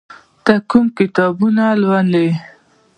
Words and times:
ته 0.43 0.53
کوم 0.69 0.85
کتابونه 0.97 1.63
ولې؟ 1.89 2.27